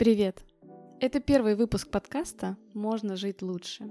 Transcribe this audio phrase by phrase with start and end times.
[0.00, 0.38] Привет!
[0.98, 3.84] Это первый выпуск подкаста «Можно жить лучше».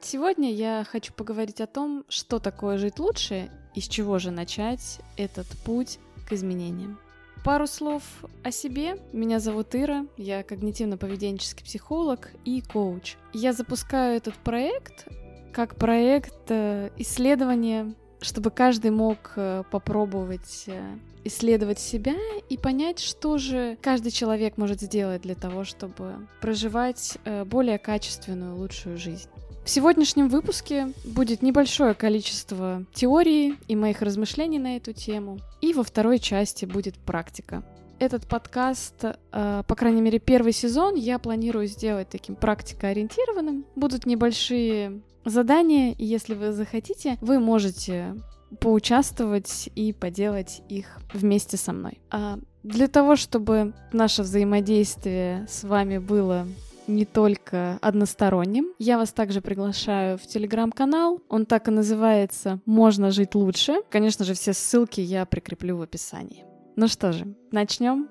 [0.00, 5.00] Сегодня я хочу поговорить о том, что такое жить лучше и с чего же начать
[5.18, 6.98] этот путь к изменениям.
[7.44, 8.02] Пару слов
[8.42, 8.96] о себе.
[9.12, 13.16] Меня зовут Ира, я когнитивно-поведенческий психолог и коуч.
[13.34, 15.08] Я запускаю этот проект
[15.52, 22.16] как проект э, исследования, чтобы каждый мог э, попробовать э, исследовать себя
[22.48, 28.98] и понять, что же каждый человек может сделать для того, чтобы проживать более качественную, лучшую
[28.98, 29.28] жизнь.
[29.68, 35.82] В сегодняшнем выпуске будет небольшое количество теории и моих размышлений на эту тему, и во
[35.82, 37.62] второй части будет практика.
[37.98, 43.66] Этот подкаст, э, по крайней мере, первый сезон я планирую сделать таким практикоориентированным.
[43.74, 48.14] Будут небольшие задания, и если вы захотите, вы можете
[48.60, 52.00] поучаствовать и поделать их вместе со мной.
[52.10, 56.46] А для того, чтобы наше взаимодействие с вами было
[56.86, 58.72] не только односторонним.
[58.78, 61.20] Я вас также приглашаю в телеграм-канал.
[61.28, 63.82] Он так и называется «Можно жить лучше».
[63.90, 66.44] Конечно же, все ссылки я прикреплю в описании.
[66.76, 68.08] Ну что же, начнем.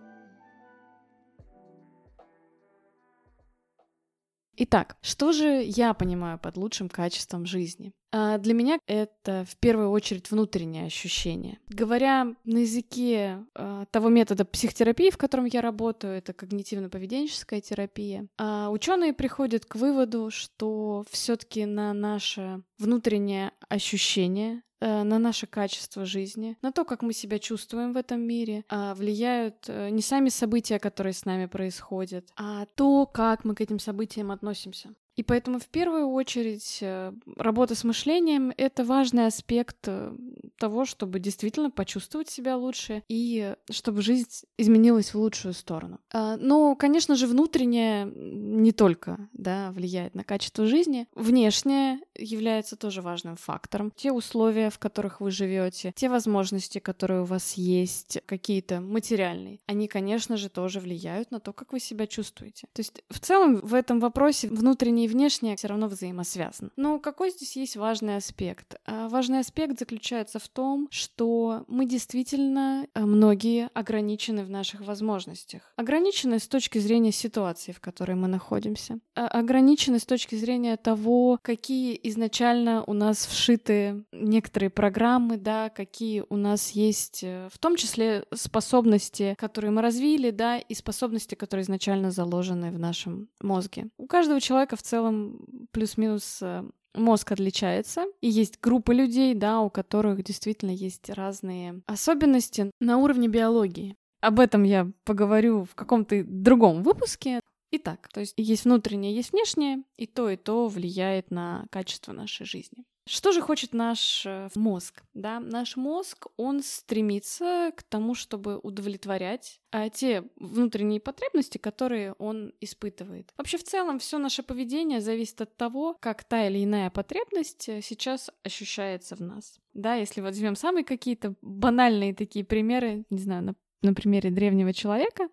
[4.59, 7.93] Итак, что же я понимаю под лучшим качеством жизни?
[8.11, 11.59] А для меня это в первую очередь внутреннее ощущение.
[11.67, 18.67] Говоря на языке э, того метода психотерапии, в котором я работаю, это когнитивно-поведенческая терапия, э,
[18.69, 26.71] ученые приходят к выводу, что все-таки на наше внутреннее ощущение на наше качество жизни, на
[26.71, 31.13] то, как мы себя чувствуем в этом мире, а, влияют э, не сами события, которые
[31.13, 34.93] с нами происходят, а то, как мы к этим событиям относимся.
[35.17, 40.15] И поэтому в первую очередь э, работа с мышлением— это важный аспект э,
[40.57, 44.27] того, чтобы действительно почувствовать себя лучше и чтобы жизнь
[44.57, 45.99] изменилась в лучшую сторону.
[46.11, 53.01] А, но, конечно же, внутреннее не только да, влияет на качество жизни, внешнее является тоже
[53.01, 53.91] важным фактором.
[53.95, 59.87] Те условия, в которых вы живете, те возможности, которые у вас есть, какие-то материальные, они,
[59.87, 62.67] конечно же, тоже влияют на то, как вы себя чувствуете.
[62.73, 66.71] То есть в целом в этом вопросе внутренний и внешнее все равно взаимосвязано.
[66.75, 68.79] Но какой здесь есть важный аспект?
[68.85, 75.73] А, важный аспект заключается в том, что мы действительно, а, многие ограничены в наших возможностях.
[75.75, 78.99] Ограничены с точки зрения ситуации, в которой мы находимся.
[79.15, 86.23] А, ограничены с точки зрения того, какие изначально у нас вшиты некоторые программы, да, какие
[86.29, 91.63] у нас есть, э, в том числе способности, которые мы развили, да, и способности, которые
[91.63, 93.87] изначально заложены в нашем мозге.
[93.97, 96.63] У каждого человека в целом плюс-минус э,
[96.97, 103.27] мозг отличается, и есть группы людей, да, у которых действительно есть разные особенности на уровне
[103.27, 103.95] биологии.
[104.21, 107.39] Об этом я поговорю в каком-то другом выпуске.
[107.71, 112.45] Итак, то есть есть внутреннее, есть внешнее, и то, и то влияет на качество нашей
[112.45, 112.85] жизни.
[113.07, 115.03] Что же хочет наш э, мозг?
[115.13, 115.39] Да?
[115.39, 123.33] Наш мозг, он стремится к тому, чтобы удовлетворять а, те внутренние потребности, которые он испытывает.
[123.37, 127.81] Вообще, в целом, все наше поведение зависит от того, как та или иная потребность э,
[127.81, 129.59] сейчас ощущается в нас.
[129.73, 135.29] Да, если возьмем самые какие-то банальные такие примеры, не знаю, на на примере древнего человека.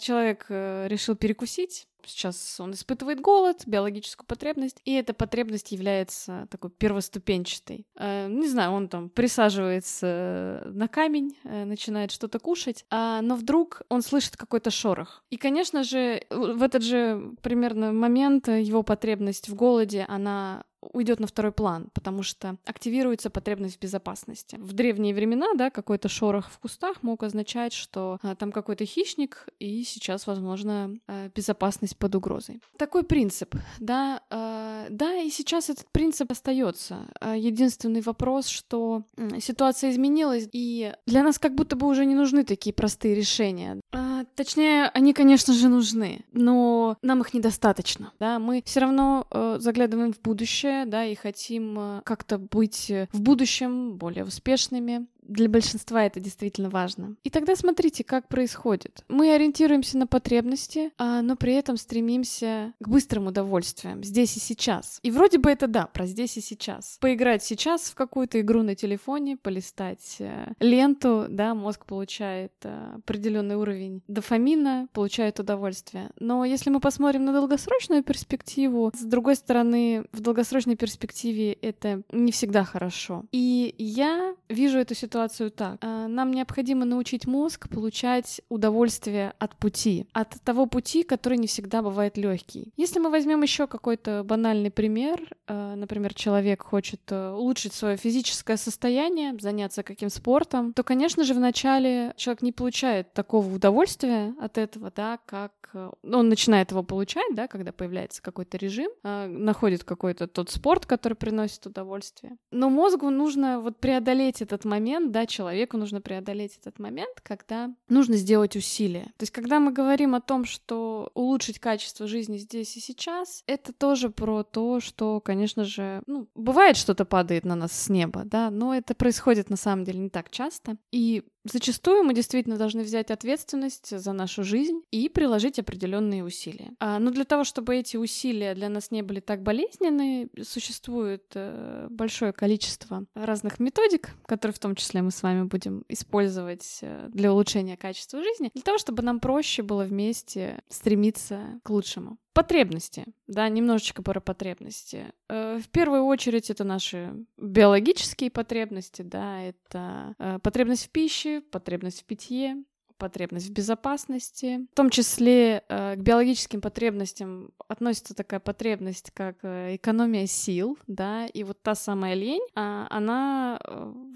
[0.00, 6.70] Человек э, решил перекусить, Сейчас он испытывает голод, биологическую потребность, и эта потребность является такой
[6.70, 7.86] первоступенчатой.
[7.96, 13.82] Э, не знаю, он там присаживается на камень, э, начинает что-то кушать, а, но вдруг
[13.88, 15.24] он слышит какой-то шорох.
[15.30, 21.26] И, конечно же, в этот же примерно момент его потребность в голоде, она уйдет на
[21.26, 24.56] второй план, потому что активируется потребность в безопасности.
[24.56, 29.46] В древние времена, да, какой-то шорох в кустах мог означать, что а, там какой-то хищник,
[29.58, 32.60] и сейчас, возможно, а, безопасность под угрозой.
[32.76, 37.06] Такой принцип, да, а, да, и сейчас этот принцип остается.
[37.20, 39.04] А, единственный вопрос, что
[39.40, 43.80] ситуация изменилась, и для нас как будто бы уже не нужны такие простые решения.
[43.92, 49.56] А, точнее, они, конечно же, нужны, но нам их недостаточно, да, мы все равно э,
[49.58, 55.06] заглядываем в будущее, будущее, да, и хотим э, как-то быть э, в будущем более успешными
[55.22, 57.16] для большинства это действительно важно.
[57.24, 59.04] И тогда смотрите, как происходит.
[59.08, 64.98] Мы ориентируемся на потребности, а, но при этом стремимся к быстрым удовольствиям здесь и сейчас.
[65.02, 66.98] И вроде бы это да, про здесь и сейчас.
[67.00, 73.56] Поиграть сейчас в какую-то игру на телефоне, полистать э, ленту, да, мозг получает э, определенный
[73.56, 76.10] уровень дофамина, получает удовольствие.
[76.18, 82.32] Но если мы посмотрим на долгосрочную перспективу, с другой стороны, в долгосрочной перспективе это не
[82.32, 83.24] всегда хорошо.
[83.32, 85.76] И я вижу эту ситуацию ситуацию так.
[85.82, 91.82] А, нам необходимо научить мозг получать удовольствие от пути, от того пути, который не всегда
[91.82, 92.72] бывает легкий.
[92.78, 98.56] Если мы возьмем еще какой-то банальный пример, а, например, человек хочет э, улучшить свое физическое
[98.56, 104.90] состояние, заняться каким спортом, то, конечно же, вначале человек не получает такого удовольствия от этого,
[104.96, 110.50] да, как э, он начинает его получать, да, когда появляется какой-то режим, находит какой-то тот
[110.50, 112.36] спорт, который приносит удовольствие.
[112.50, 118.16] Но мозгу нужно вот преодолеть этот момент, да, человеку нужно преодолеть этот момент, когда нужно
[118.16, 119.06] сделать усилия.
[119.16, 123.72] То есть, когда мы говорим о том, что улучшить качество жизни здесь и сейчас, это
[123.72, 128.50] тоже про то, что, конечно же, ну, бывает что-то падает на нас с неба, да,
[128.50, 130.76] но это происходит на самом деле не так часто.
[130.90, 136.72] И Зачастую мы действительно должны взять ответственность за нашу жизнь и приложить определенные усилия.
[136.78, 141.88] А, но для того, чтобы эти усилия для нас не были так болезненны, существует э,
[141.90, 147.32] большое количество разных методик, которые в том числе мы с вами будем использовать э, для
[147.32, 152.18] улучшения качества жизни, для того, чтобы нам проще было вместе стремиться к лучшему.
[152.32, 155.12] Потребности, да, немножечко про потребности.
[155.28, 162.00] Э, в первую очередь это наши биологические потребности, да, это э, потребность в пище, потребность
[162.00, 162.64] в питье,
[162.96, 164.66] потребность в безопасности.
[164.72, 171.44] В том числе э, к биологическим потребностям относится такая потребность, как экономия сил, да, и
[171.44, 173.58] вот та самая лень, а, она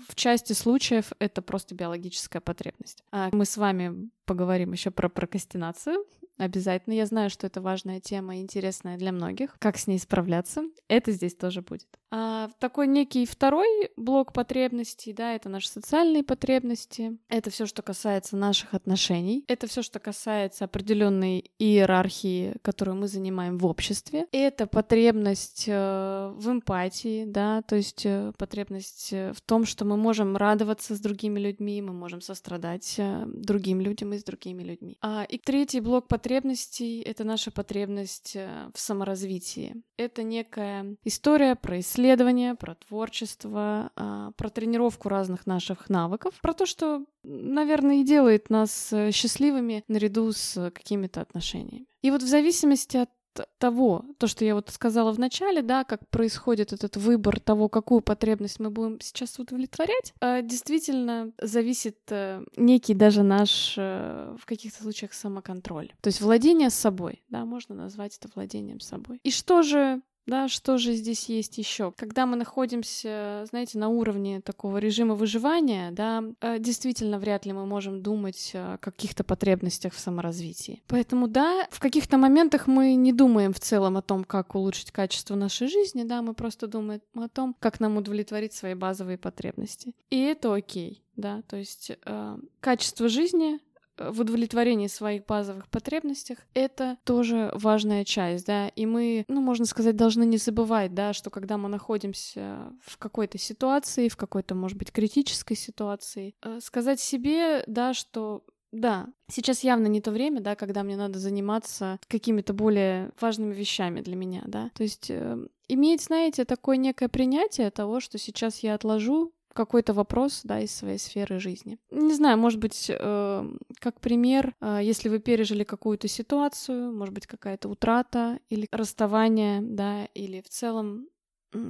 [0.09, 3.03] в части случаев это просто биологическая потребность.
[3.11, 6.07] А мы с вами поговорим еще про прокрастинацию
[6.38, 6.94] Обязательно.
[6.94, 9.56] Я знаю, что это важная тема, интересная для многих.
[9.59, 10.65] Как с ней справляться?
[10.88, 11.87] Это здесь тоже будет.
[12.11, 17.19] А такой некий второй блок потребностей, да, это наши социальные потребности.
[17.29, 19.44] Это все, что касается наших отношений.
[19.49, 24.27] Это все, что касается определенной иерархии, которую мы занимаем в обществе.
[24.31, 29.97] Это потребность э, в эмпатии, да, то есть э, потребность э, в том, что мы
[29.97, 34.97] можем радоваться с другими людьми, мы можем сострадать другим людям и с другими людьми.
[35.00, 39.76] А, и третий блок потребностей потребностей— это наша потребность э, в саморазвитии.
[39.96, 46.67] Это некая история про исследование, про творчество, а, про тренировку разных наших навыков, про то,
[46.67, 51.87] что, наверное, и делает нас э, счастливыми наряду с какими-то отношениями.
[52.02, 53.11] И вот в зависимости от
[53.59, 58.00] того, то, что я вот сказала в начале, да, как происходит этот выбор того, какую
[58.00, 64.83] потребность мы будем сейчас удовлетворять, э, действительно зависит э, некий даже наш э, в каких-то
[64.83, 65.93] случаях самоконтроль.
[66.00, 69.21] То есть владение собой, да, можно назвать это владением собой.
[69.23, 71.93] И что же да, что же здесь есть еще?
[71.96, 77.64] Когда мы находимся, знаете, на уровне такого режима выживания, да, э, действительно вряд ли мы
[77.64, 80.82] можем думать о каких-то потребностях в саморазвитии.
[80.88, 85.37] Поэтому, да, в каких-то моментах мы не думаем в целом о том, как улучшить качество
[85.37, 89.94] нашей жизни, да, мы просто думаем о том, как нам удовлетворить свои базовые потребности.
[90.11, 93.61] И это окей, да, то есть э, качество жизни
[93.98, 99.96] в удовлетворении своих базовых потребностях, это тоже важная часть, да, и мы, ну, можно сказать,
[99.96, 104.93] должны не забывать, да, что когда мы находимся в какой-то ситуации, в какой-то, может быть,
[104.93, 110.82] критической ситуации, э, сказать себе, да, что да, сейчас явно не то время, да, когда
[110.82, 114.70] мне надо заниматься какими-то более важными вещами для меня, да.
[114.75, 115.38] То есть э,
[115.69, 120.99] иметь, знаете, такое некое принятие того, что сейчас я отложу какой-то вопрос, да, из своей
[120.99, 121.79] сферы жизни.
[121.91, 127.27] Не знаю, может быть, э, как пример, э, если вы пережили какую-то ситуацию, может быть,
[127.27, 131.08] какая-то утрата или расставание, да, или в целом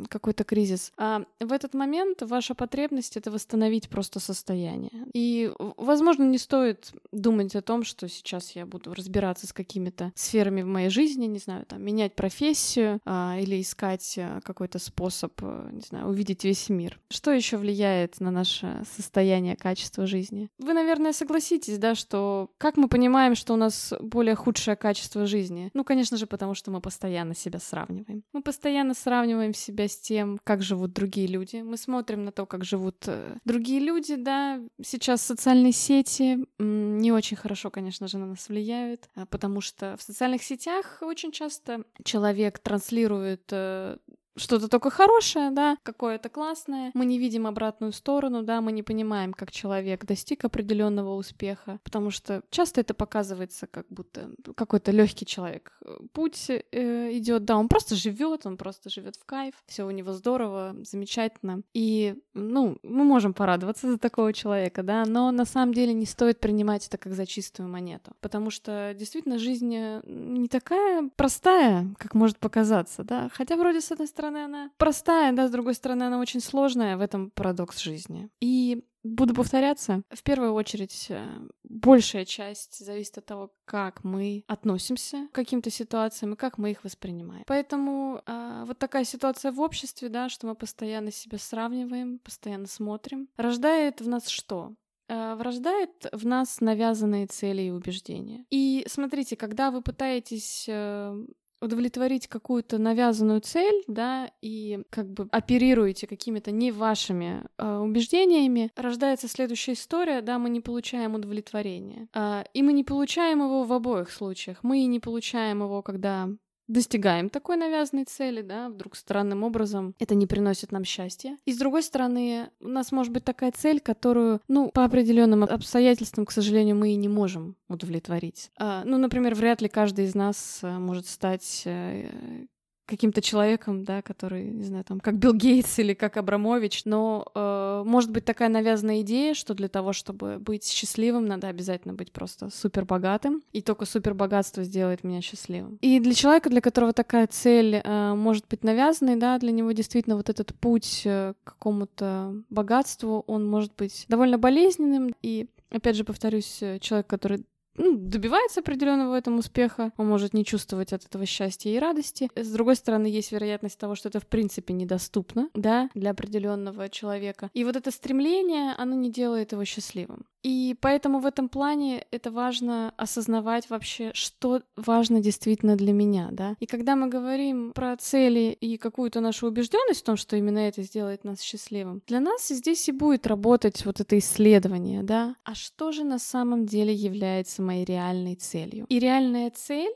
[0.09, 0.93] какой-то кризис.
[0.97, 4.93] А в этот момент ваша потребность— это восстановить просто состояние.
[5.12, 10.62] И, возможно, не стоит думать о том, что сейчас я буду разбираться с какими-то сферами
[10.62, 15.71] в моей жизни, не знаю, там, менять профессию а, или искать а, какой-то способ, а,
[15.71, 17.00] не знаю, увидеть весь мир.
[17.11, 20.50] Что еще влияет на наше состояние, качество жизни?
[20.59, 25.71] Вы, наверное, согласитесь, да, что как мы понимаем, что у нас более худшее качество жизни?
[25.75, 28.23] Ну, конечно же, потому что мы постоянно себя сравниваем.
[28.33, 31.56] Мы постоянно сравниваем себя себя с тем, как живут другие люди.
[31.56, 34.61] Мы смотрим на то, как живут э, другие люди, да.
[34.83, 40.02] Сейчас социальные сети не очень хорошо, конечно же, на нас влияют, а, потому что в
[40.02, 43.99] социальных сетях очень часто человек транслирует э,
[44.37, 46.90] что-то только хорошее, да, какое-то классное.
[46.95, 52.11] Мы не видим обратную сторону, да, мы не понимаем, как человек достиг определенного успеха, потому
[52.11, 55.73] что часто это показывается как будто какой-то легкий человек.
[56.12, 60.12] Путь э, идет, да, он просто живет, он просто живет в кайф, все у него
[60.12, 61.62] здорово, замечательно.
[61.73, 66.40] И, ну, мы можем порадоваться за такого человека, да, но на самом деле не стоит
[66.40, 72.14] принимать это как за чистую монету, потому что действительно жизнь э, не такая простая, как
[72.14, 76.04] может показаться, да, хотя вроде с одной стороны стороны, она простая, да, с другой стороны,
[76.04, 76.97] она очень сложная.
[76.97, 78.28] В этом парадокс жизни.
[78.40, 80.02] И буду повторяться.
[80.11, 81.25] В первую очередь, э,
[81.64, 86.85] большая часть зависит от того, как мы относимся к каким-то ситуациям и как мы их
[86.85, 87.45] воспринимаем.
[87.47, 93.28] Поэтому э, вот такая ситуация в обществе, да, что мы постоянно себя сравниваем, постоянно смотрим,
[93.37, 94.75] рождает в нас что?
[95.09, 98.45] Э, врождает в нас навязанные цели и убеждения.
[98.50, 101.26] И смотрите, когда вы пытаетесь э,
[101.66, 109.28] удовлетворить какую-то навязанную цель, да, и как бы оперируете какими-то не вашими э, убеждениями, рождается
[109.28, 112.08] следующая история, да, мы не получаем удовлетворения.
[112.14, 114.58] Э, и мы не получаем его в обоих случаях.
[114.62, 116.28] Мы не получаем его, когда
[116.68, 121.37] достигаем такой навязанной цели, да, вдруг странным образом это не приносит нам счастья.
[121.44, 126.26] И с другой стороны, у нас может быть такая цель, которую, ну, по определенным обстоятельствам,
[126.26, 128.50] к сожалению, мы и не можем удовлетворить.
[128.58, 132.46] А, ну, например, вряд ли каждый из нас э, может стать э,
[132.87, 137.83] каким-то человеком, да, который, не знаю, там, как Билл Гейтс или как Абрамович, но э,
[137.85, 142.49] может быть такая навязанная идея, что для того, чтобы быть счастливым, надо обязательно быть просто
[142.50, 145.78] супер богатым, и только супер богатство сделает меня счастливым.
[145.83, 150.16] И для человека, для которого такая цель э, может быть навязанной, да, для него действительно
[150.16, 156.05] вот этот путь э, к какому-то богатству, он может быть довольно болезненным, и Опять же,
[156.05, 157.45] повторюсь, э, человек, который
[157.78, 162.28] ну, добивается определенного в этом успеха, он может не чувствовать от этого счастья и радости.
[162.35, 167.50] С другой стороны, есть вероятность того, что это в принципе недоступно, да, для определенного человека.
[167.54, 170.26] И вот это стремление, оно не делает его счастливым.
[170.47, 176.55] И поэтому в этом плане это важно осознавать вообще, что важно действительно для меня, да.
[176.61, 180.83] И когда мы говорим про цели и какую-то нашу убежденность в том, что именно это
[180.83, 185.35] сделает нас счастливым, для нас здесь и будет работать вот это исследование, да.
[185.43, 188.87] А что же на самом деле является моей реальной целью?
[188.88, 189.93] И реальная цель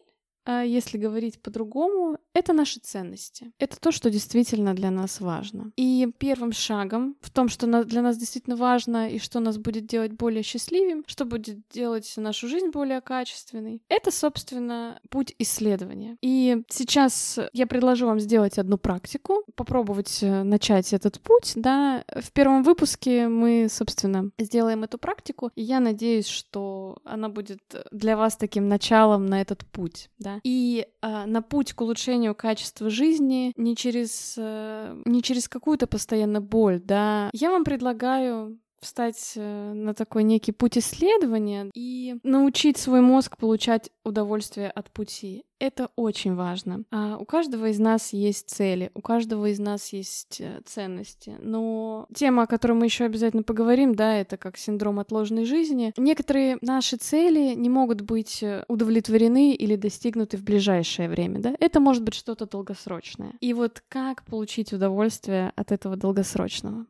[0.59, 3.53] если говорить по-другому, это наши ценности.
[3.59, 5.73] Это то, что действительно для нас важно.
[5.77, 10.13] И первым шагом в том, что для нас действительно важно и что нас будет делать
[10.13, 16.17] более счастливым, что будет делать нашу жизнь более качественной, это, собственно, путь исследования.
[16.23, 21.53] И сейчас я предложу вам сделать одну практику, попробовать э, начать этот путь.
[21.57, 27.61] Да, в первом выпуске мы, собственно, сделаем эту практику, и я надеюсь, что она будет
[27.91, 30.11] для вас таким началом на этот путь.
[30.19, 35.87] Да, и э, на путь к улучшению качества жизни не через, э, не через какую-то
[35.87, 42.79] постоянно боль, да, я вам предлагаю встать э, на такой некий путь исследования и научить
[42.79, 45.45] свой мозг получать удовольствие от пути.
[45.61, 46.85] Это очень важно.
[46.91, 51.37] А у каждого из нас есть цели, у каждого из нас есть э, ценности.
[51.39, 55.93] Но тема, о которой мы еще обязательно поговорим, да, это как синдром отложенной жизни.
[55.99, 61.55] Некоторые наши цели не могут быть э, удовлетворены или достигнуты в ближайшее время, да.
[61.61, 63.35] Это может быть что-то долгосрочное.
[63.41, 66.87] И вот как получить удовольствие от этого долгосрочного?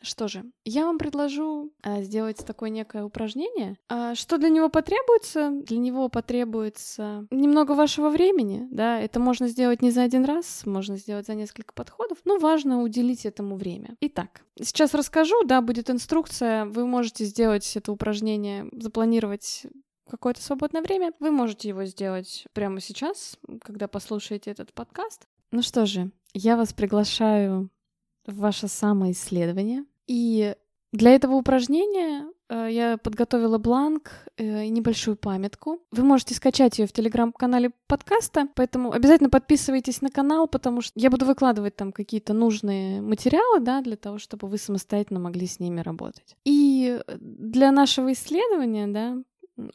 [0.00, 3.76] Что же, я вам предложу а, сделать такое некое упражнение.
[3.90, 5.50] А, что для него потребуется?
[5.50, 10.64] Для него потребуется немного вашего вашего времени, да, это можно сделать не за один раз,
[10.64, 13.96] можно сделать за несколько подходов, но важно уделить этому время.
[14.00, 19.66] Итак, сейчас расскажу, да, будет инструкция, вы можете сделать это упражнение, запланировать
[20.08, 21.12] какое-то свободное время.
[21.18, 25.26] Вы можете его сделать прямо сейчас, когда послушаете этот подкаст.
[25.50, 27.70] Ну что же, я вас приглашаю
[28.24, 29.84] в ваше самоисследование.
[30.06, 30.54] И
[30.92, 35.80] для этого упражнения я подготовила бланк э, и небольшую памятку.
[35.92, 41.10] Вы можете скачать ее в телеграм-канале подкаста, поэтому обязательно подписывайтесь на канал, потому что я
[41.10, 45.80] буду выкладывать там какие-то нужные материалы, да, для того, чтобы вы самостоятельно могли с ними
[45.80, 46.36] работать.
[46.44, 49.16] И для нашего исследования, да,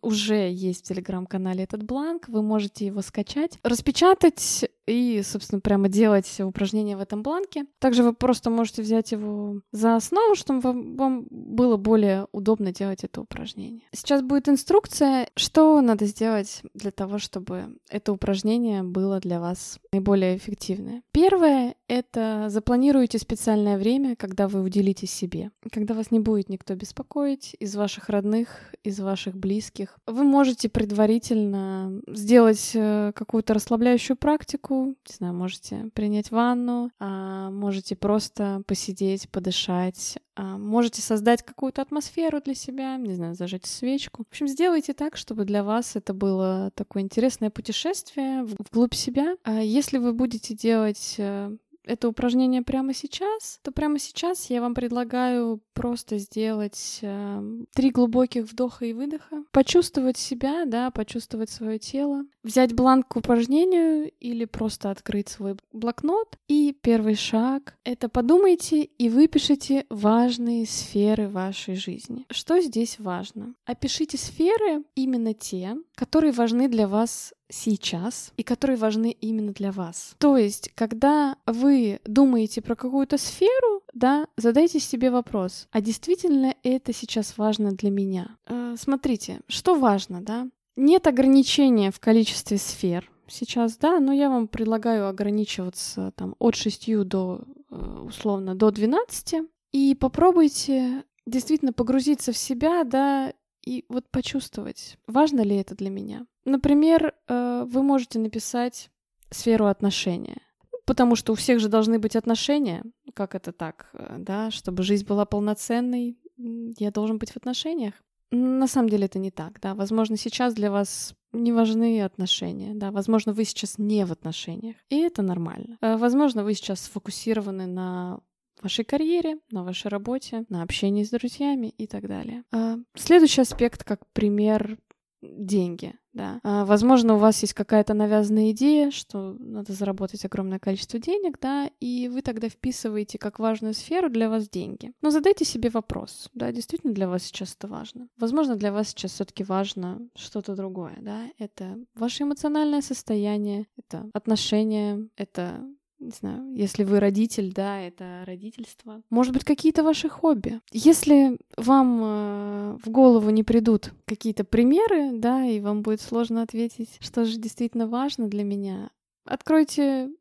[0.02, 6.40] уже есть в телеграм-канале этот бланк, вы можете его скачать, распечатать и, собственно, прямо делать
[6.40, 7.66] упражнения в этом бланке.
[7.80, 13.04] Также вы просто можете взять его за основу, чтобы вам, вам было более удобно делать
[13.04, 13.84] это упражнение.
[13.94, 20.38] Сейчас будет инструкция, что надо сделать для того, чтобы это упражнение было для вас наиболее
[20.38, 21.02] эффективное.
[21.12, 27.56] Первое— это запланируйте специальное время, когда вы уделите себе, когда вас не будет никто беспокоить
[27.60, 28.50] из ваших родных,
[28.84, 29.98] из ваших близких.
[30.06, 37.96] Вы можете предварительно сделать э, какую-то расслабляющую практику, не знаю, можете принять ванну, а, можете
[37.96, 44.24] просто посидеть, подышать, а, можете создать какую-то атмосферу для себя, не знаю, зажечь свечку.
[44.24, 49.36] В общем, сделайте так, чтобы для вас это было такое интересное путешествие вглубь себя.
[49.44, 54.74] А если вы будете делать э, это упражнение прямо сейчас, то прямо сейчас я вам
[54.74, 62.26] предлагаю просто сделать э, три глубоких вдоха и выдоха, почувствовать себя, да, почувствовать свое тело,
[62.44, 66.38] взять бланк к упражнению или просто открыть свой блокнот.
[66.48, 72.26] И первый шаг— это подумайте и выпишите важные сферы вашей жизни.
[72.30, 73.54] Что здесь важно?
[73.66, 80.16] Опишите сферы именно те, которые важны для вас сейчас и которые важны именно для вас.
[80.18, 86.94] То есть, когда вы думаете про какую-то сферу, да, задайте себе вопрос, а действительно это
[86.94, 88.38] сейчас важно для меня?
[88.48, 90.48] Э, смотрите, что важно, да?
[90.76, 97.04] Нет ограничения в количестве сфер, сейчас, да, но я вам предлагаю ограничиваться там от 6
[97.04, 103.34] до, э, условно, до 12, и попробуйте действительно погрузиться в себя, да,
[103.66, 106.28] и вот почувствовать, важно ли это для меня.
[106.46, 108.92] Например, э, вы можете написать
[109.32, 110.42] сферу отношения.
[110.86, 112.84] Потому что у всех же должны быть отношения.
[113.16, 114.52] Как это так, э, да?
[114.52, 117.94] Чтобы жизнь была полноценной, я должен быть в отношениях.
[118.32, 119.74] На самом деле это не так, да.
[119.74, 122.92] Возможно, сейчас для вас не важны отношения, да.
[122.92, 125.78] Возможно, вы сейчас не в отношениях, и это нормально.
[125.82, 128.20] Э, возможно, вы сейчас сфокусированы на
[128.66, 132.44] вашей карьере, на вашей работе, на общении с друзьями и так далее.
[132.52, 134.78] А, следующий аспект, как пример,
[135.22, 136.40] деньги, да.
[136.44, 141.70] А, возможно, у вас есть какая-то навязанная идея, что надо заработать огромное количество денег, да,
[141.80, 144.92] и вы тогда вписываете как важную сферу для вас деньги.
[145.02, 148.08] Но задайте себе вопрос, да, действительно для вас сейчас это важно.
[148.18, 151.24] Возможно, для вас сейчас все-таки важно что-то другое, да.
[151.38, 155.66] Это ваше эмоциональное состояние, это отношения, это
[156.06, 159.02] не знаю, если вы родитель, да, это родительство.
[159.10, 160.62] Может быть, какие-то ваши хобби.
[160.72, 166.98] Если вам э, в голову не придут какие-то примеры, да, и вам будет сложно ответить,
[167.00, 168.90] что же действительно важно для меня,
[169.26, 170.12] откройте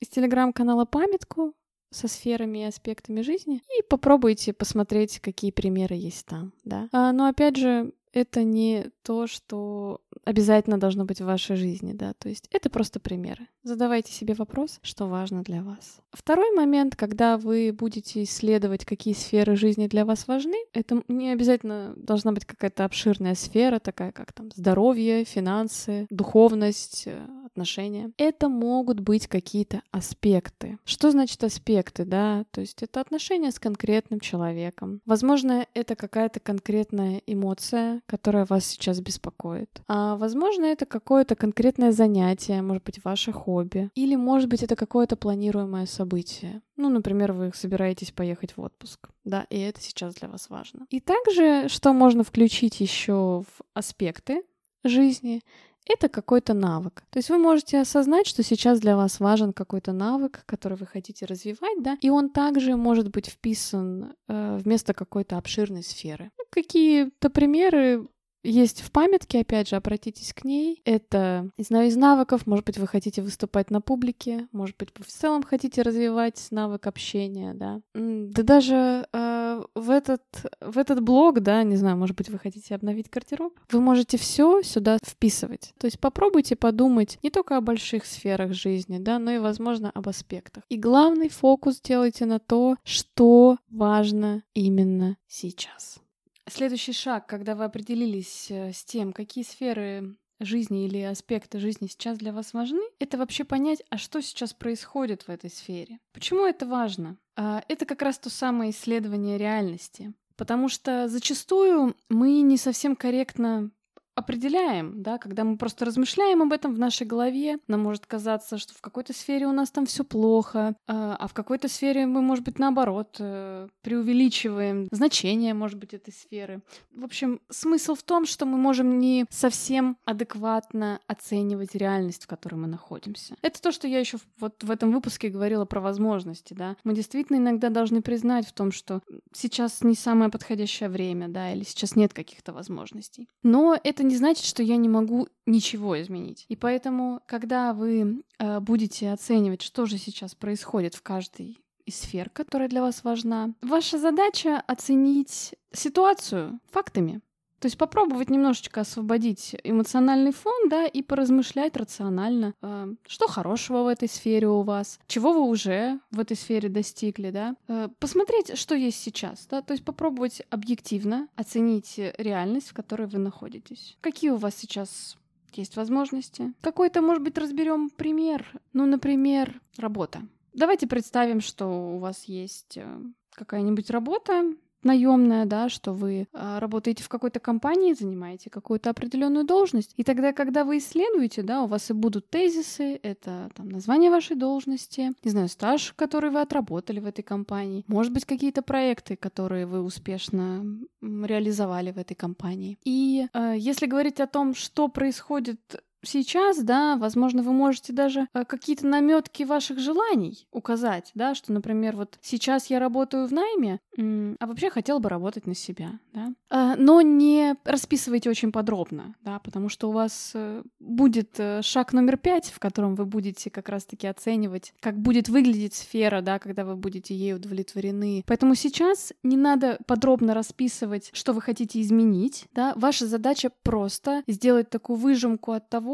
[0.00, 1.54] из телеграм-канала памятку
[1.90, 6.88] со сферами и аспектами жизни и попробуйте посмотреть, какие примеры есть там, да.
[6.92, 12.14] А, но опять же, это не то, что обязательно должно быть в вашей жизни, да,
[12.14, 13.48] то есть это просто примеры.
[13.64, 15.98] Задавайте себе вопрос, что важно для вас.
[16.12, 21.92] Второй момент, когда вы будете исследовать, какие сферы жизни для вас важны, это не обязательно
[21.96, 28.10] должна быть какая-то обширная сфера, такая как там здоровье, финансы, духовность, э, отношения.
[28.16, 30.78] Это могут быть какие-то аспекты.
[30.84, 32.44] Что значит аспекты, да?
[32.50, 35.00] То есть это отношения с конкретным человеком.
[35.06, 39.82] Возможно, это какая-то конкретная эмоция, которая вас сейчас беспокоит.
[39.88, 43.90] А возможно, это какое-то конкретное занятие, может быть, ваше хобби.
[43.94, 46.62] Или, может быть, это какое-то планируемое событие.
[46.76, 49.08] Ну, например, вы собираетесь поехать в отпуск.
[49.24, 50.86] Да, и это сейчас для вас важно.
[50.90, 54.42] И также, что можно включить еще в аспекты
[54.84, 55.42] жизни,
[55.86, 57.04] это какой-то навык.
[57.10, 61.26] То есть вы можете осознать, что сейчас для вас важен какой-то навык, который вы хотите
[61.26, 66.30] развивать, да, и он также может быть вписан э, вместо какой-то обширной сферы.
[66.38, 68.08] Ну, какие-то примеры
[68.44, 70.80] есть в памятке, опять же, обратитесь к ней.
[70.84, 75.08] Это, знаю, из навыков, может быть, вы хотите выступать на публике, может быть, вы в
[75.08, 77.80] целом хотите развивать навык общения, да.
[77.94, 79.33] Да даже э,
[79.74, 80.22] в, этот,
[80.60, 84.62] в этот блог, да, не знаю, может быть, вы хотите обновить гардероб, вы можете все
[84.62, 85.72] сюда вписывать.
[85.78, 90.08] То есть попробуйте подумать не только о больших сферах жизни, да, но и, возможно, об
[90.08, 90.64] аспектах.
[90.68, 96.00] И главный фокус делайте на то, что важно именно сейчас.
[96.46, 102.18] Следующий шаг, когда вы определились э, с тем, какие сферы жизни или аспекты жизни сейчас
[102.18, 105.98] для вас важны, это вообще понять, а что сейчас происходит в этой сфере.
[106.12, 107.16] Почему это важно?
[107.36, 110.12] А, это как раз то самое исследование реальности.
[110.36, 113.70] Потому что зачастую мы не совсем корректно
[114.14, 118.74] определяем, да, когда мы просто размышляем об этом в нашей голове, нам может казаться, что
[118.74, 122.44] в какой-то сфере у нас там все плохо, а, а в какой-то сфере мы, может
[122.44, 126.62] быть, наоборот, э, преувеличиваем значение, может быть, этой сферы.
[126.92, 132.56] В общем, смысл в том, что мы можем не совсем адекватно оценивать реальность, в которой
[132.56, 133.34] мы находимся.
[133.42, 136.76] Это то, что я еще вот в этом выпуске говорила про возможности, да.
[136.84, 139.00] Мы действительно иногда должны признать в том, что
[139.32, 143.28] сейчас не самое подходящее время, да, или сейчас нет каких-то возможностей.
[143.42, 146.46] Но это не значит, что я не могу ничего изменить.
[146.48, 152.30] И поэтому, когда вы э, будете оценивать, что же сейчас происходит в каждой из сфер,
[152.30, 157.20] которая для вас важна, ваша задача оценить ситуацию фактами.
[157.64, 163.86] То есть попробовать немножечко освободить эмоциональный фон, да, и поразмышлять рационально, э, что хорошего в
[163.86, 167.56] этой сфере у вас, чего вы уже в этой сфере достигли, да.
[167.68, 173.18] Э, посмотреть, что есть сейчас, да, то есть попробовать объективно оценить реальность, в которой вы
[173.18, 173.96] находитесь.
[174.02, 175.16] Какие у вас сейчас
[175.54, 176.52] есть возможности.
[176.60, 178.44] Какой-то, может быть, разберем пример.
[178.74, 180.20] Ну, например, работа.
[180.52, 183.00] Давайте представим, что у вас есть э,
[183.32, 184.52] какая-нибудь работа,
[184.84, 189.92] наемная, да, что вы э, работаете в какой-то компании, занимаете какую-то определенную должность.
[189.96, 194.36] И тогда, когда вы исследуете, да, у вас и будут тезисы, это там название вашей
[194.36, 199.66] должности, не знаю, стаж, который вы отработали в этой компании, может быть, какие-то проекты, которые
[199.66, 200.64] вы успешно
[201.00, 202.78] реализовали в этой компании.
[202.84, 205.60] И э, если говорить о том, что происходит
[206.04, 211.96] сейчас, да, возможно, вы можете даже э, какие-то наметки ваших желаний указать, да, что, например,
[211.96, 216.32] вот сейчас я работаю в найме, а вообще хотел бы работать на себя, да.
[216.50, 221.92] А, но не расписывайте очень подробно, да, потому что у вас э, будет э, шаг
[221.92, 226.64] номер пять, в котором вы будете как раз-таки оценивать, как будет выглядеть сфера, да, когда
[226.64, 228.24] вы будете ей удовлетворены.
[228.26, 232.72] Поэтому сейчас не надо подробно расписывать, что вы хотите изменить, да.
[232.76, 235.93] Ваша задача просто сделать такую выжимку от того,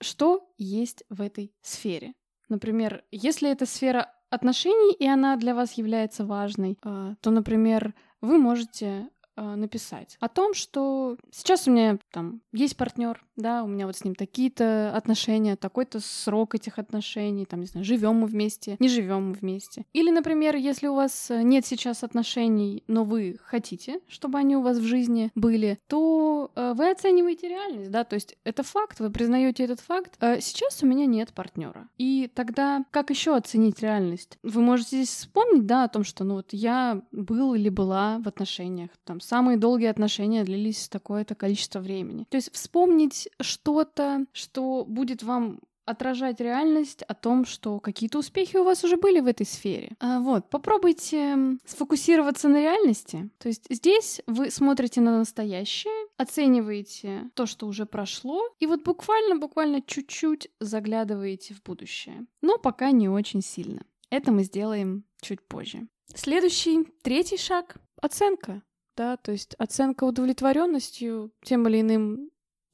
[0.00, 2.14] что есть в этой сфере.
[2.48, 8.38] Например, если это сфера отношений, и она для вас является важной, а, то, например, вы
[8.38, 9.08] можете
[9.40, 14.04] написать о том, что сейчас у меня там есть партнер, да, у меня вот с
[14.04, 19.30] ним такие-то отношения, такой-то срок этих отношений, там, не знаю, живем мы вместе, не живем
[19.30, 19.84] мы вместе.
[19.92, 24.78] Или, например, если у вас нет сейчас отношений, но вы хотите, чтобы они у вас
[24.78, 29.64] в жизни были, то э, вы оцениваете реальность, да, то есть это факт, вы признаете
[29.64, 30.16] этот факт.
[30.20, 31.88] Э, сейчас у меня нет партнера.
[31.98, 34.38] И тогда как еще оценить реальность?
[34.42, 38.28] Вы можете здесь вспомнить, да, о том, что, ну, вот я был или была в
[38.28, 42.26] отношениях, там, самые долгие отношения длились такое-то количество времени.
[42.30, 48.64] То есть вспомнить что-то, что будет вам отражать реальность о том, что какие-то успехи у
[48.64, 49.92] вас уже были в этой сфере.
[50.00, 53.30] А, вот, попробуйте сфокусироваться на реальности.
[53.38, 59.80] То есть здесь вы смотрите на настоящее, оцениваете то, что уже прошло, и вот буквально-буквально
[59.80, 62.26] чуть-чуть заглядываете в будущее.
[62.42, 63.82] Но пока не очень сильно.
[64.10, 65.86] Это мы сделаем чуть позже.
[66.14, 68.62] Следующий, третий шаг— оценка.
[68.96, 72.30] Да, то есть оценка удовлетворенностью тем или иным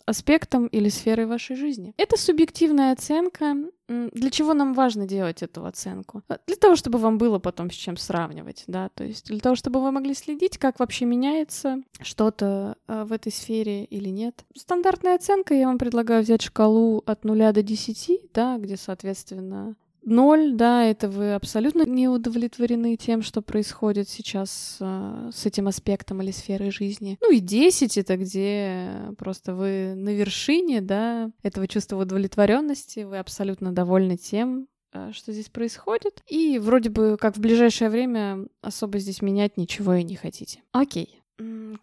[0.07, 1.93] аспектом или сферой вашей жизни.
[1.97, 3.57] Это субъективная оценка.
[3.89, 6.23] Для чего нам важно делать эту оценку?
[6.29, 9.55] А, для того, чтобы вам было потом с чем сравнивать, да, то есть для того,
[9.55, 14.45] чтобы вы могли следить, как вообще меняется что-то а, в этой сфере или нет.
[14.57, 19.77] Стандартная оценка, я вам предлагаю взять шкалу от 0 до 10, да, где, соответственно,
[20.07, 26.23] Ноль, да, это вы абсолютно не удовлетворены тем, что происходит сейчас э, с этим аспектом
[26.23, 27.19] или сферой жизни.
[27.21, 33.73] Ну и десять это где просто вы на вершине, да, этого чувства удовлетворенности, вы абсолютно
[33.73, 36.23] довольны тем, э, что здесь происходит.
[36.29, 40.63] И вроде бы как в ближайшее время особо здесь менять ничего и не хотите.
[40.71, 41.21] Окей.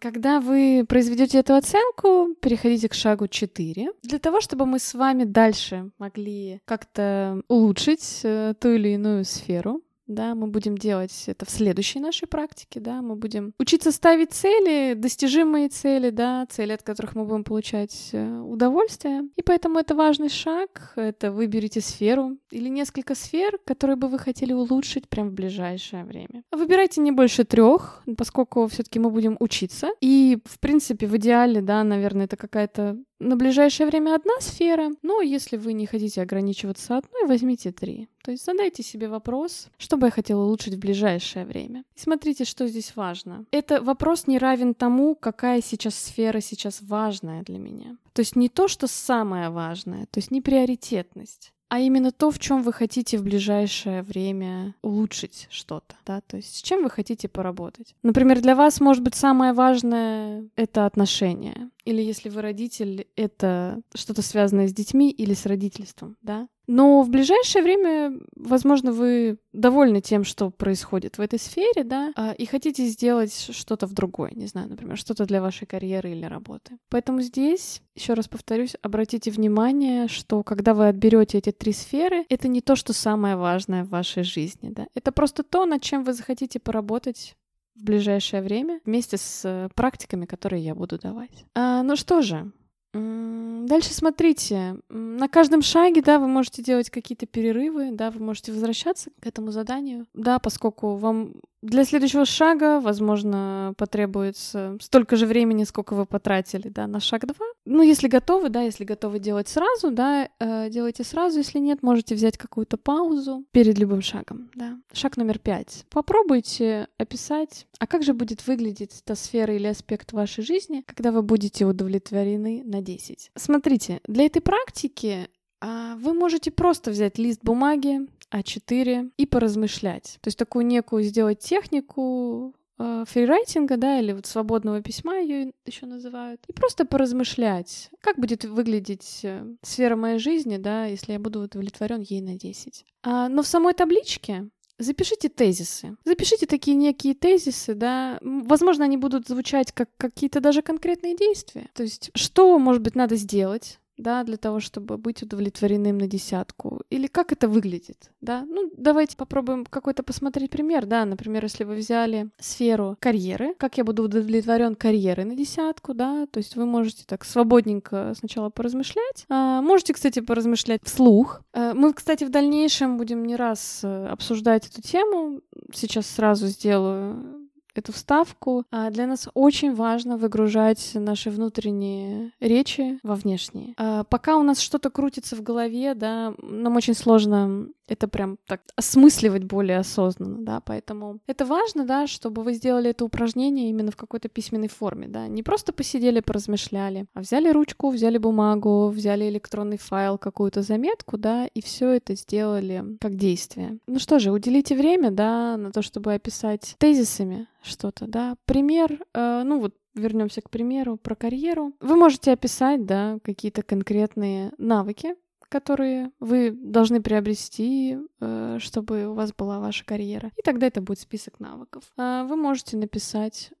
[0.00, 3.92] Когда вы произведете эту оценку, переходите к шагу 4.
[4.02, 9.82] Для того, чтобы мы с вами дальше могли как-то улучшить э, ту или иную сферу
[10.06, 14.94] да, мы будем делать это в следующей нашей практике, да, мы будем учиться ставить цели,
[14.94, 19.22] достижимые цели, да, цели, от которых мы будем получать э, удовольствие.
[19.36, 24.52] И поэтому это важный шаг, это выберите сферу или несколько сфер, которые бы вы хотели
[24.52, 26.42] улучшить прямо в ближайшее время.
[26.52, 29.88] Выбирайте не больше трех, поскольку все-таки мы будем учиться.
[30.00, 35.20] И, в принципе, в идеале, да, наверное, это какая-то на ближайшее время одна сфера, но
[35.20, 38.08] если вы не хотите ограничиваться одной, возьмите три.
[38.22, 41.84] То есть задайте себе вопрос, что бы я хотела улучшить в ближайшее время.
[41.96, 43.44] И смотрите, что здесь важно.
[43.50, 47.96] Это вопрос не равен тому, какая сейчас сфера сейчас важная для меня.
[48.12, 52.38] То есть не то, что самое важное, то есть не приоритетность а именно то, в
[52.38, 57.28] чем вы хотите в ближайшее время улучшить что-то, да, то есть с чем вы хотите
[57.28, 57.96] поработать.
[58.04, 64.22] Например, для вас, может быть, самое важное— это отношения, или если вы родитель, это что-то
[64.22, 66.46] связанное с детьми или с родительством, да.
[66.66, 72.32] Но в ближайшее время, возможно, вы довольны тем, что происходит в этой сфере, да, а,
[72.32, 76.78] и хотите сделать что-то в другой, не знаю, например, что-то для вашей карьеры или работы.
[76.88, 82.48] Поэтому здесь, еще раз повторюсь, обратите внимание, что когда вы отберете эти три сферы, это
[82.48, 86.12] не то, что самое важное в вашей жизни, да, это просто то, над чем вы
[86.12, 87.36] захотите поработать
[87.74, 91.44] в ближайшее время вместе с э, практиками, которые я буду давать.
[91.54, 92.52] А, ну что же,
[92.94, 99.10] Дальше смотрите, на каждом шаге, да, вы можете делать какие-то перерывы, да, вы можете возвращаться
[99.20, 105.94] к этому заданию, да, поскольку вам для следующего шага, возможно, потребуется столько же времени, сколько
[105.94, 107.34] вы потратили, да, на шаг 2.
[107.64, 112.14] Ну, если готовы, да, если готовы делать сразу, да, э, делайте сразу, если нет, можете
[112.14, 114.78] взять какую-то паузу перед любым шагом, да.
[114.92, 115.86] Шаг номер пять.
[115.88, 121.22] Попробуйте описать, а как же будет выглядеть та сфера или аспект вашей жизни, когда вы
[121.22, 123.30] будете удовлетворены на 10.
[123.36, 125.28] Смотрите, для этой практики
[125.66, 130.18] а, вы можете просто взять лист бумаги, А4 и поразмышлять.
[130.20, 135.86] То есть такую некую сделать технику э, фрирайтинга, да, или вот свободного письма ее еще
[135.86, 141.40] называют, и просто поразмышлять, как будет выглядеть э, сфера моей жизни, да, если я буду
[141.40, 142.84] удовлетворен ей на 10.
[143.04, 145.96] А, но в самой табличке Запишите тезисы.
[146.04, 148.18] Запишите такие некие тезисы, да.
[148.22, 151.68] Возможно, они будут звучать как какие-то даже конкретные действия.
[151.74, 156.82] То есть, что, может быть, надо сделать, да, для того, чтобы быть удовлетворенным на десятку?
[156.90, 158.44] Или как это выглядит, да?
[158.48, 163.84] Ну, давайте попробуем какой-то посмотреть пример, да, например, если вы взяли сферу карьеры, как я
[163.84, 169.60] буду удовлетворен карьерой на десятку, да, то есть вы можете так свободненько сначала поразмышлять, а,
[169.62, 171.42] можете, кстати, поразмышлять вслух.
[171.52, 175.40] А, мы, кстати, в дальнейшем будем не раз э, обсуждать эту тему,
[175.72, 177.43] сейчас сразу сделаю
[177.78, 178.64] эту вставку.
[178.70, 183.74] А для нас очень важно выгружать наши внутренние речи во внешние.
[183.76, 188.62] А пока у нас что-то крутится в голове, да, нам очень сложно это прям так
[188.76, 193.96] осмысливать более осознанно, да, поэтому это важно, да, чтобы вы сделали это упражнение именно в
[193.96, 199.78] какой-то письменной форме, да, не просто посидели, поразмышляли, а взяли ручку, взяли бумагу, взяли электронный
[199.78, 203.78] файл, какую-то заметку, да, и все это сделали как действие.
[203.86, 209.42] Ну что же, уделите время, да, на то, чтобы описать тезисами что-то, да, пример, э,
[209.44, 211.72] ну вот вернемся к примеру про карьеру.
[211.80, 215.14] Вы можете описать, да, какие-то конкретные навыки,
[215.48, 220.32] которые вы должны приобрести, э, чтобы у вас была ваша карьера.
[220.36, 221.84] И тогда это будет список навыков.
[221.96, 223.52] А вы можете написать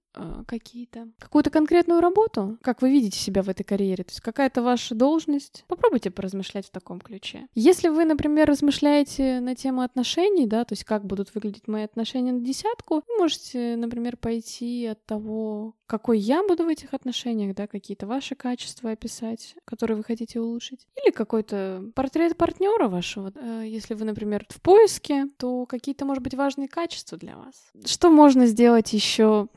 [0.46, 4.94] какие-то, какую-то конкретную работу, как вы видите себя в этой карьере, то есть какая-то ваша
[4.94, 5.64] должность.
[5.68, 7.46] Попробуйте поразмышлять в таком ключе.
[7.54, 12.32] Если вы, например, размышляете на тему отношений, да, то есть как будут выглядеть мои отношения
[12.32, 17.66] на десятку, вы можете, например, пойти от того, какой я буду в этих отношениях, да,
[17.66, 23.32] какие-то ваши качества описать, которые вы хотите улучшить, или какой-то портрет партнера вашего.
[23.34, 27.54] Э, если вы, например, в поиске, то какие-то, может быть, важные качества для вас.
[27.84, 29.48] Что можно сделать еще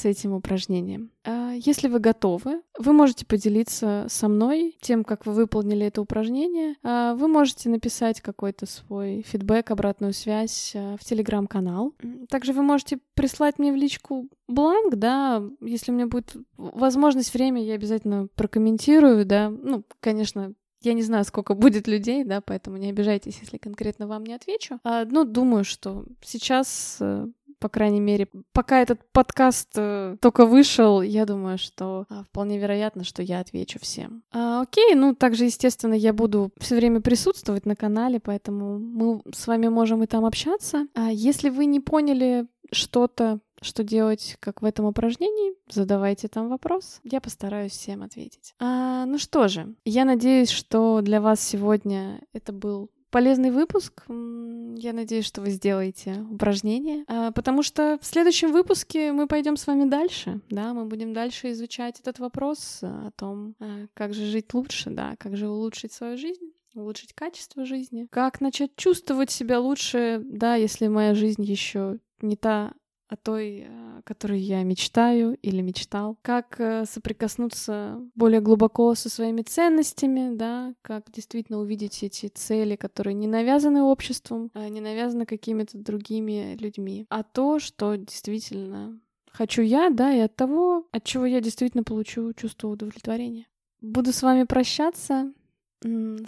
[0.00, 1.10] с этим упражнением?
[1.24, 6.76] А, если вы готовы, вы можете поделиться со мной тем, как вы выполнили это упражнение.
[6.82, 11.94] А, вы можете написать какой-то свой фидбэк, обратную связь а, в телеграм-канал.
[12.28, 17.62] Также вы можете прислать мне в личку бланк, да, если у меня будет возможность, время,
[17.62, 19.50] я обязательно прокомментирую, да.
[19.50, 24.24] Ну, конечно, я не знаю, сколько будет людей, да, поэтому не обижайтесь, если конкретно вам
[24.24, 24.80] не отвечу.
[24.82, 27.26] А, ну, думаю, что сейчас э,
[27.60, 33.04] по крайней мере, пока этот подкаст э, только вышел, я думаю, что а, вполне вероятно,
[33.04, 34.22] что я отвечу всем.
[34.32, 39.46] А, окей, ну также, естественно, я буду все время присутствовать на канале, поэтому мы с
[39.46, 40.86] вами можем и там общаться.
[40.94, 47.00] А если вы не поняли что-то, что делать, как в этом упражнении, задавайте там вопрос.
[47.04, 48.54] Я постараюсь всем ответить.
[48.58, 54.04] А, ну что же, я надеюсь, что для вас сегодня это был полезный выпуск.
[54.08, 59.66] Я надеюсь, что вы сделаете упражнение, а, потому что в следующем выпуске мы пойдем с
[59.66, 64.54] вами дальше, да, мы будем дальше изучать этот вопрос о том, а, как же жить
[64.54, 70.22] лучше, да, как же улучшить свою жизнь улучшить качество жизни, как начать чувствовать себя лучше,
[70.24, 72.74] да, если моя жизнь еще не та,
[73.10, 79.10] о той, э, о которой я мечтаю или мечтал, как э, соприкоснуться более глубоко со
[79.10, 85.26] своими ценностями, да, как действительно увидеть эти цели, которые не навязаны обществом, а не навязаны
[85.26, 89.00] какими-то другими людьми, а то, что действительно
[89.32, 93.46] хочу я, да, и от того, от чего я действительно получу чувство удовлетворения.
[93.80, 95.32] Буду с вами прощаться.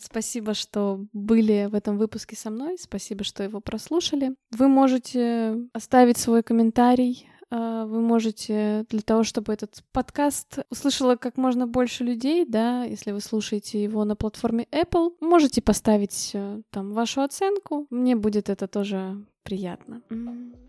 [0.00, 2.76] Спасибо, что были в этом выпуске со мной.
[2.78, 4.34] Спасибо, что его прослушали.
[4.50, 7.28] Вы можете оставить свой комментарий.
[7.54, 13.12] А, вы можете для того, чтобы этот подкаст услышало как можно больше людей, да, если
[13.12, 17.86] вы слушаете его на платформе Apple, можете поставить э, там вашу оценку.
[17.90, 20.00] Мне будет это тоже приятно.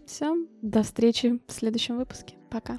[0.06, 2.36] Все, до встречи в следующем выпуске.
[2.50, 2.78] Пока.